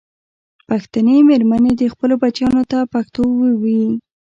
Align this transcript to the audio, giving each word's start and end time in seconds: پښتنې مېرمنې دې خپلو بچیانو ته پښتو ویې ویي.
پښتنې 0.67 1.17
مېرمنې 1.29 1.71
دې 1.79 1.87
خپلو 1.93 2.13
بچیانو 2.21 2.63
ته 2.71 2.79
پښتو 2.93 3.21
ویې 3.37 3.53
ویي. 3.61 3.89